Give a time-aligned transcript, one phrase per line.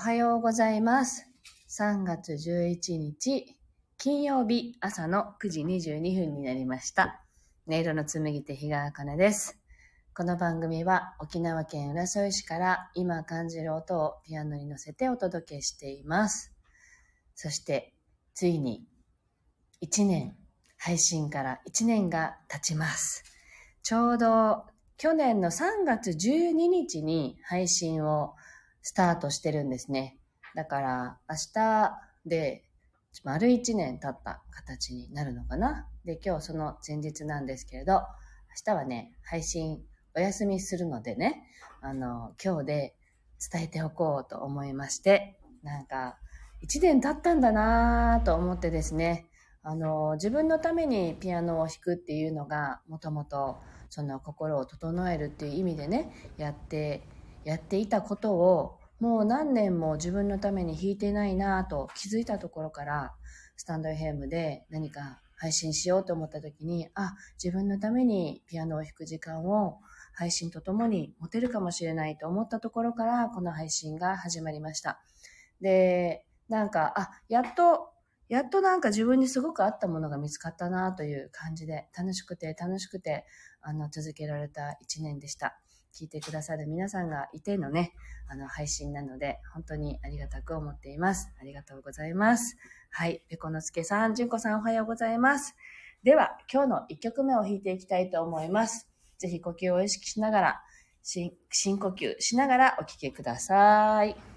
[0.00, 1.26] はようございます。
[1.68, 3.58] 3月11日、
[3.98, 7.22] 金曜日朝の9時22分になりました。
[7.66, 9.60] 音色の紡手日川茜です。
[10.14, 16.50] この番組は沖縄県浦添市から今感じる音をピアノに乗せてお届けしています。
[17.34, 17.92] そして、
[18.32, 18.86] ついに
[19.82, 20.34] 1年、
[20.78, 23.22] 配信から1年が経ちます。
[23.82, 24.64] ちょうど
[24.96, 28.34] 去年の3月12日に配信を
[28.82, 30.18] スタートしてるんですね。
[30.54, 31.92] だから明日
[32.26, 32.64] で
[33.24, 35.88] 丸1年経った形になるのかな。
[36.04, 39.82] で、今日その前日なんですけれど、明日はね、配信
[40.14, 41.44] お休みするのでね、
[41.82, 42.94] あの、今日で
[43.52, 46.18] 伝えておこうと思いまして、なんか、
[46.62, 49.26] 1年経ったんだなぁと思ってですね、
[49.62, 57.02] あの、自分のためにピアノを弾くっていうのが、もともと、その心を整えるっていう意味でね、やって、
[57.44, 63.14] やっていたことを、もう何年も自分のために弾いてないなと気づいたところから、
[63.56, 69.78] スタンド FM で何か配信しようと思った時に、あ、自分のためにピアノを弾く時間を
[70.12, 75.00] 配信とともに持てるかもしれないと思ったところから、この配信が始まりました。
[75.62, 77.88] で、なんか、あ、やっと、
[78.28, 83.24] やっとなんか自分にすごく合ったものが見つかったなという感じで、楽しくて楽しくて、
[83.62, 85.58] あの、続けられた一年でした。
[85.92, 87.92] 聞いてくださる皆さんがいてのね、
[88.28, 91.32] あの、配信なので、本当にありがたく思っています。
[91.40, 92.56] ありがとうございます。
[92.90, 93.22] はい。
[93.28, 95.54] ペコのすけさん、じゅんこさんおはようございます。
[96.02, 98.88] では、今日の1曲目を弾いていきたいと思います。
[99.18, 100.62] ぜひ呼吸を意識しながら、
[101.02, 104.29] 深深呼吸しながらお聴きください。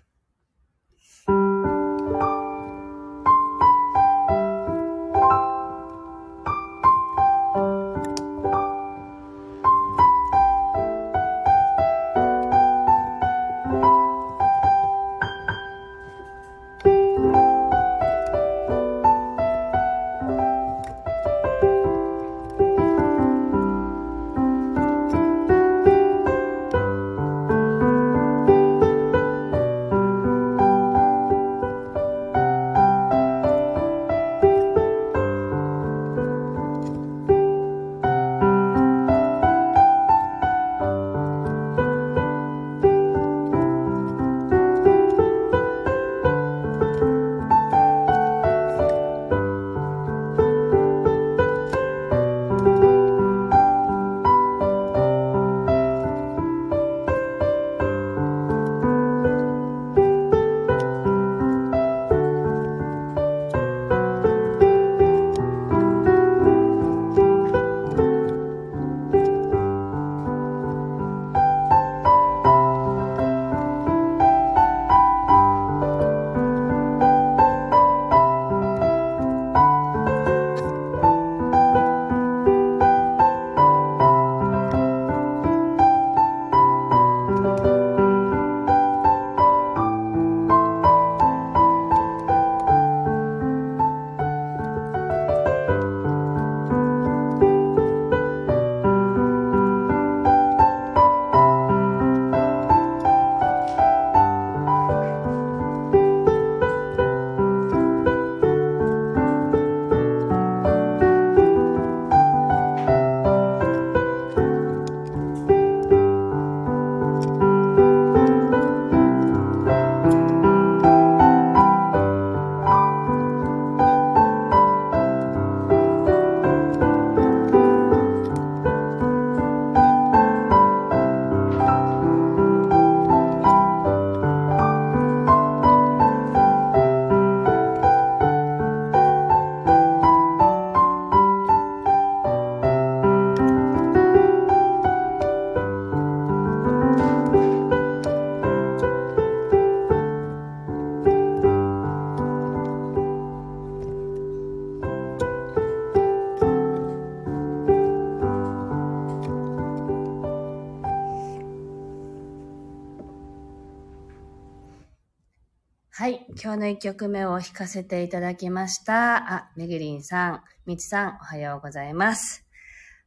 [166.44, 169.34] 今日の1曲目を弾かせていただきました。
[169.34, 172.46] あ、めぐりんさん、みちさん、おはようございます。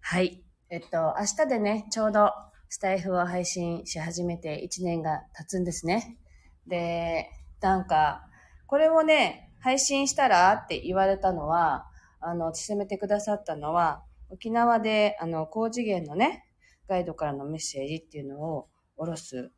[0.00, 0.42] はい。
[0.70, 2.30] えっと、明日でね、ちょうど
[2.70, 6.16] スタイフを配信し始めて1年が経つんですね。
[6.66, 7.28] で、
[7.60, 8.22] なんか、
[8.66, 11.84] これをね、配信したらって言われたのは、
[12.20, 16.46] あの、進めてくださったのは、沖縄で、あの、高次元のね、
[16.88, 19.52] ガイドからのメッセージっていうのを下ろす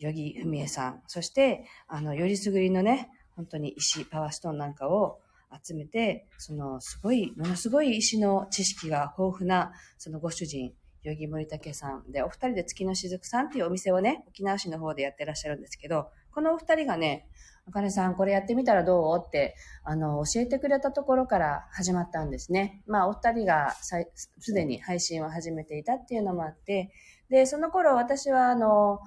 [0.00, 5.20] ヨギフミエさん、そして、あの、よりすぐりのね、本当に石、パワーストーンなんかを
[5.62, 17.28] 集めて、その、すごい、ものすごい石の知識が豊富な、そのご主人、ヨギ森武さんで、お二人で月のしずくさんっていうお店をね、沖縄市の方でやってらっしゃるんですけど、このお二人がね、
[17.66, 19.22] あかねさん、これやってみたらどう？
[19.24, 19.54] って、
[19.84, 22.82] あの、教えてくれたところから始まったんですね。
[22.86, 26.90] まあ、お二人がすでに配信を始めていたっていうのもあって、
[27.28, 29.00] で、その頃私は、あの、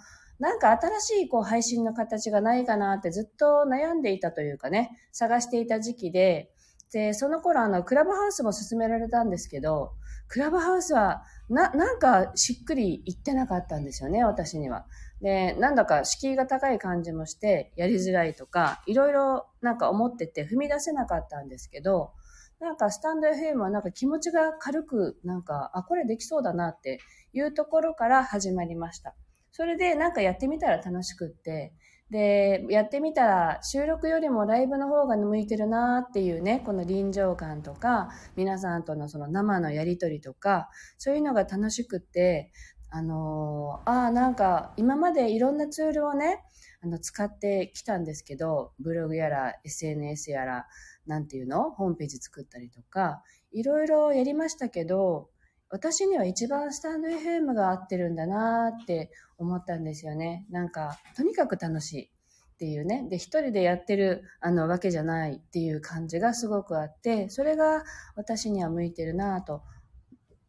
[0.43, 6.51] なんか新しいこう配信の形がないかなってずっと悩んでいたというかね、探していた時期で、
[6.91, 9.93] で、その頃あの、クラブハウスも勧められたんですけど、
[10.27, 14.85] クラブハウスは、な、なんかしっくりいってなかったんですよね、私には。
[15.21, 22.11] で、なんだか敷居が高い感じもして、やりづらいとか、いろいろなんか思ってて踏み出せなかったんですけど、
[22.59, 26.99] なんかスタンド FM はなんか気持ちが軽く、なんか、あ、これできそうだなって
[27.31, 29.15] いうところから始まりました。
[29.53, 31.73] それでなんかやってみたら楽しくって、
[32.09, 42.51] で、やってみたら収録よりもライブの方が向いてるなっていうね、この臨場感とか、皆さんとのその生のやりとりとか、そういうのが楽しくって、
[42.89, 46.43] あのー、ああ、なんか今までいろんなツールをね、
[46.81, 50.67] あの、使ってきたんですけど、ブログやら SNS やら、
[51.05, 55.29] なんていうのホームページ作ったりとか、いろいろやりましたけど、
[55.73, 59.09] 私には一番スタンド FM が合ってるんだなって
[59.39, 60.45] 思ったんですよね。
[60.51, 63.07] なんか、とにかく楽しいっていうね。
[63.09, 67.83] で、一人でやってるあのわけじゃないっていう感じがすごくあって、それが
[68.15, 69.63] 私には向いてるなと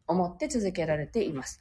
[0.05, 1.59] 思って続けられています。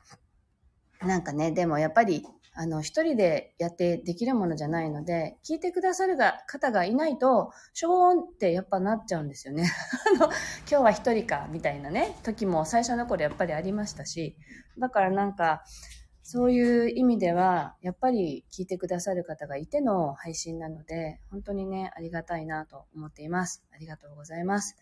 [1.04, 9.68] なんかね、でもやっぱりあの、一人でやってできるものじゃないので、聞いてくださるが方がいないと、しょーんってやっぱなっちゃうんですよね。
[10.16, 10.34] あの、今
[10.68, 14.36] 日は一人か、みたいなね、時も最初の頃やっぱりありましたし、
[14.78, 15.64] だからなんか、
[16.22, 23.64] そういう意味では、やっぱり聞いてくださる方がいての配信なので、本当にね、ありがたいなと思っています。
[23.74, 24.76] ありがとうございます。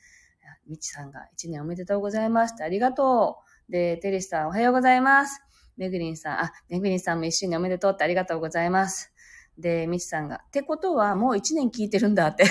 [0.66, 2.64] みちさんが1年おめでとうございますって。
[2.64, 3.72] ありがとう。
[3.72, 5.40] で、テリスさんおはようございます。
[5.76, 9.12] めぐりんさん、あ、めぐりんさんも一緒におめでとうってありがとうございます。
[9.58, 12.44] で、みちさんが、ってことはもう一年聞いてるんだって。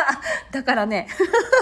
[0.52, 1.08] だからね、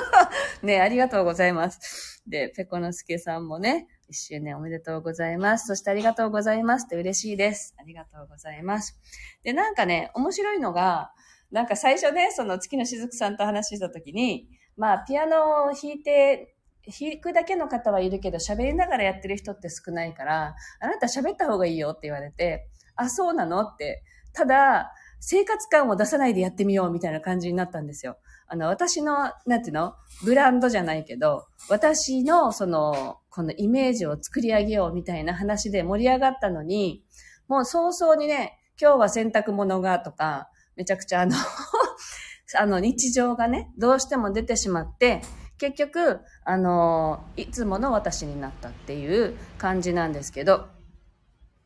[0.63, 2.23] ね、ありがとうございます。
[2.27, 5.67] で、ペコのすけさんもね、一周年おめでとうございます。
[5.69, 7.75] そしてありがとうございますって嬉しいです。
[7.79, 8.99] ありがとうございます。
[9.45, 11.13] で、なんかね、面白いのが、
[11.51, 16.57] なんか最初ね、その月のしずくさんと話したときに、まあ、ピアノを弾いて
[16.87, 24.03] 弾くだけの方はいるけど、喋りながらやってる人って少ないから、あなた喋った方がいいよって言われて、あ、そうなのって。
[24.33, 28.17] ただ、生活感を出さないでやってみようみたいな感じになったんですよ。
[28.47, 29.95] あの、私の、なんていうの？
[30.25, 37.05] ブランドじゃないけど、私の、その、このイメージを作り上げようみたいな話で盛り上がったのに、
[37.49, 41.37] もう早々にね、今日は洗濯物がとか、めちゃくちゃあの
[42.59, 45.21] あの、日常がね、どうしても出てしまって、
[45.61, 50.69] 結局、あの、いつもの私になったっていう感じなんですけど、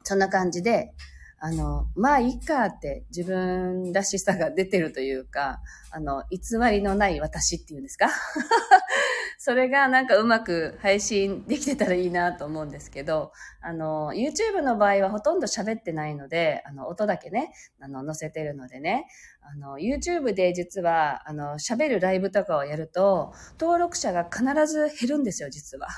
[0.02, 0.92] そんな感じで、
[1.38, 5.60] あの、まあいいかって自分らしさが出てるというか、
[5.92, 6.38] あの、偽
[6.72, 8.08] りのない私っていうんですか？
[9.38, 19.06] それがなんかうまく配信できてたらいいなと思うんですけど、あの、YouTube の場合はほとんど喋ってないので、あの、音だけね、あの、載せてるのでね、
[19.46, 25.88] あの、YouTube で実は、あの、喋るライブとかをやると、登録者が必ず減るんですよ、実は。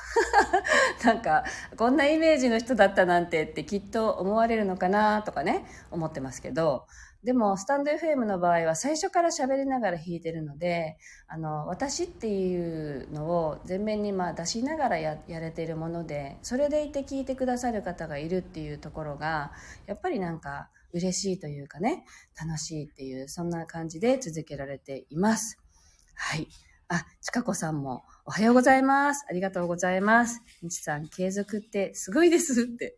[1.04, 1.44] なんか、
[1.76, 6.86] こんなイメージの人だったなんてってきっと思われるのかなとかね、思ってますけど、
[7.22, 10.96] でも、スタンド FM の場合は最初から喋りながら弾いてるので、
[11.28, 19.52] あの、私っていうのを前面にまあ出しながらややれてるもので、それでいて聞いてくださる方がいるっていうところが、
[19.86, 22.06] やっぱりなんか嬉しいというかね、
[22.42, 25.58] 楽しいっていう、そんな感じで続けられています。
[26.14, 26.48] はい。
[26.88, 29.26] あ、ちかこさんもおはようございます。
[29.28, 30.40] ありがとうございます。
[30.62, 32.96] みちさん、継続ってすごいですって。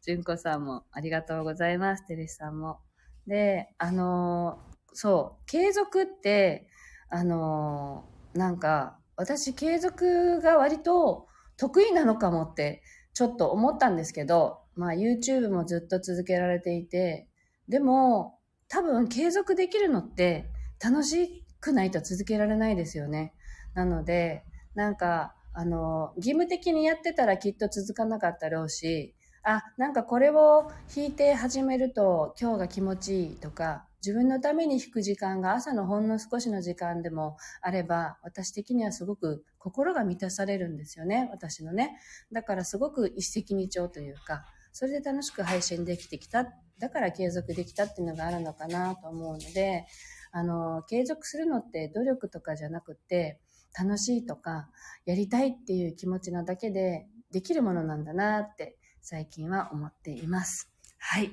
[0.00, 2.06] じゅんこさんもありがとうございます。
[2.06, 2.78] てれしさんも
[3.26, 4.58] で、あの
[4.94, 6.70] そう、継続って、
[7.10, 11.26] あのなんか、私継続が割と
[11.58, 17.28] 得意なのかもってちょっと思ったんですけど、まあ YouTube もずっと続けられていて、
[17.68, 20.50] でも多分継続できるのって
[20.82, 23.34] 楽しくないと続けられないですよね。
[23.74, 41.96] なので、なんか、あの、義務的にやってたらきっと続かなかったろうし、あ、なんかこれを弾いて始めると今日が気持ちいいとか、自分のために弾く時間が朝のほんの少しの時間でもあれば、私的にはすごく心が満たされるんですよね、私のね。
[42.32, 44.44] だからすごく一石二鳥というか、
[44.76, 46.44] それで楽しく配信できてきた。
[46.78, 49.86] だから継続できたっていうのがあるのかなと思うので、
[50.32, 53.40] あの、継続するのって努力とかじゃなくて、
[53.78, 54.68] 楽しいとか、
[55.06, 60.70] やりたいっていう気持ちなだけでできるものなんだなって最近は思っています。
[60.98, 61.32] はい。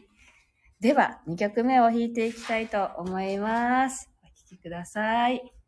[0.79, 4.09] では、2曲目を弾いていきたいと思います。
[4.23, 5.62] お聴きください。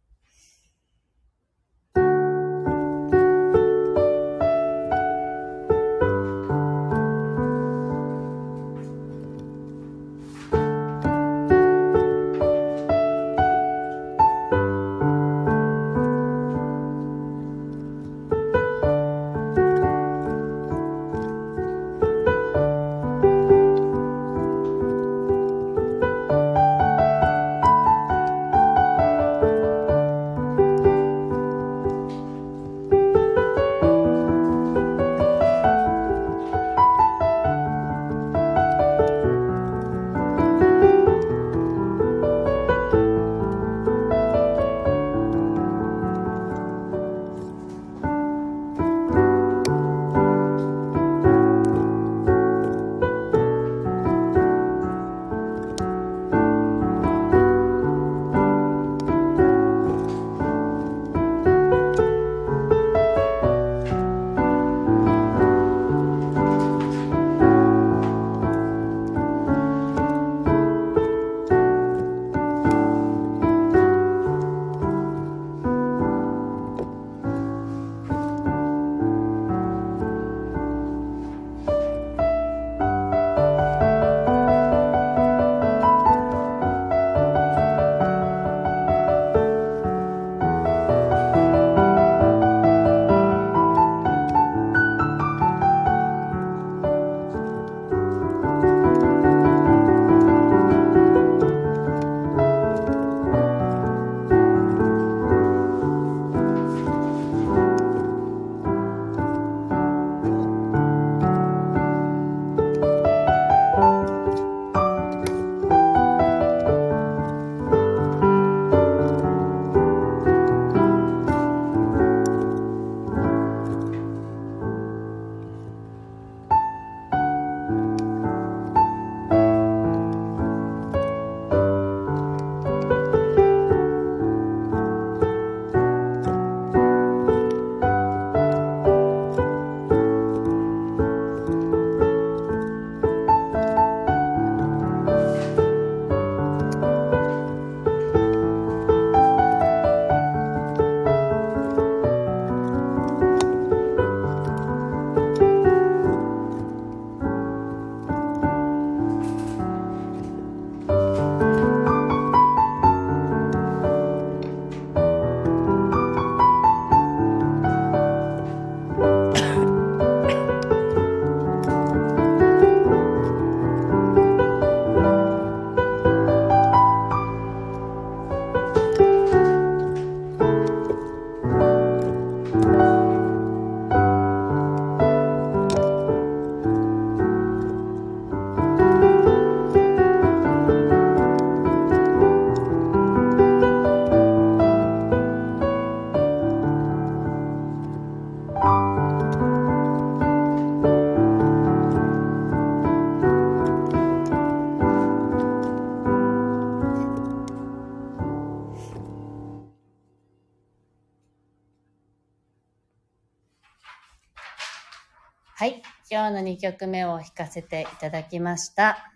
[216.16, 219.12] 今日の2曲目を弾かせていただきました。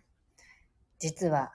[1.00, 1.54] 実は、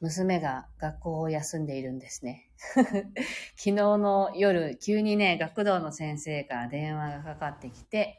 [0.00, 2.48] 娘が学校を休んでいるんですね。
[3.54, 8.18] 昨日の夜、急にね、学童の先生から電話がかかってきて、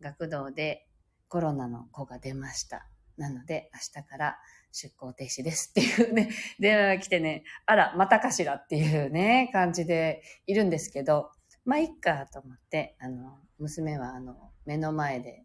[0.00, 0.88] 学童で
[1.28, 2.88] コロナの子が出ました。
[3.18, 4.38] なので、明日から
[4.72, 11.30] 出校停止ですっていうね、 電話が来てね、あら、またかしらっていうね、感じでいるんですけど、
[11.66, 15.44] まあ、いっかと思って、あの、娘はあの、目の前で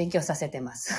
[0.00, 0.94] 勉強させてます。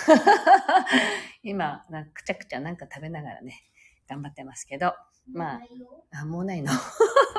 [1.42, 3.64] 今、なんかくちゃくちゃなんか食べながらね、
[4.08, 4.94] 頑張ってますけど、
[5.34, 6.72] まあ、あ、もうないの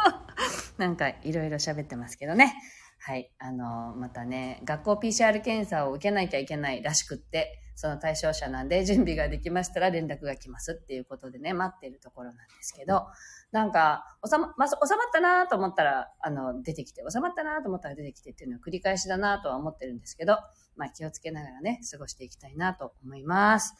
[0.76, 2.52] なんかいろいろ喋ってますけどね。
[2.98, 3.30] はい。
[3.38, 13.06] あの、またね、学校 PCR 検査を受けなきゃいけないらしくって、その対象者なんで、準備ができましたら連絡が来ますっていうことでね、待っているところなんですけど、
[13.50, 20.38] なんか、収ま、ま、収まったなと思ったら、あの、出てきて、収まったなと思ったら出てきてっていうのを繰り返しだなとは思ってるんですけど、
[20.76, 23.74] まあ気をつけながらね、過ごしていきたいなと思います。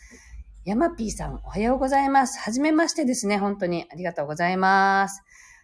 [0.65, 2.39] ヤマピーさん、おはようございます。
[2.39, 3.87] はじめましてですね、本当に。
[3.91, 5.23] ありがとうございます。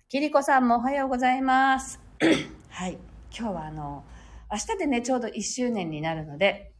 [0.08, 2.00] キリコさんもおはようございます。
[2.70, 2.98] はい。
[3.36, 4.04] 今日はあの、
[4.50, 6.72] 明日でね、ちょうど1周年になるので、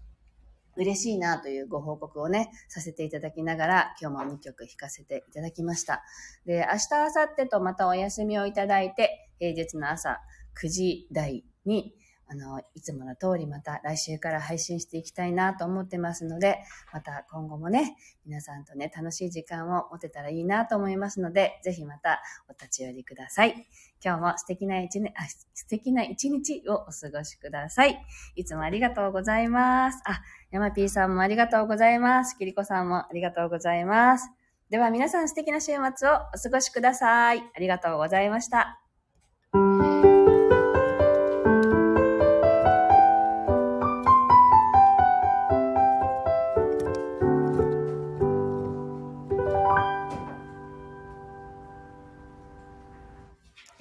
[0.79, 6.05] 嬉しいなというご報告をね、させていただきながら、今日も2曲弾かせていただきました。
[6.47, 10.21] で、明日、明後日とまたお休みをいただいて、平日の朝
[10.63, 11.95] 9時台に、
[12.31, 16.59] あの、いつもの通りまた来週から配信していきたいなと思ってますので、
[16.93, 23.67] また今後もね、皆さんとね、楽しい時間を持てたらいいなと思いますので、ぜひまたお立ち寄りください。
[24.05, 27.99] 今日も素敵な一年、あ、素敵な一日をお過ごしください。
[28.37, 30.03] いつもありがとうございます。
[30.05, 30.21] あ、
[30.51, 32.37] 山 P さんもありがとうございます。
[32.37, 34.31] キリコさんもありがとうございます。
[34.69, 37.39] では皆さん素敵な週末をお過ごしください。
[37.39, 38.83] ありがとうございました。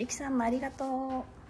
[0.07, 1.46] ゆきさんもありがとう。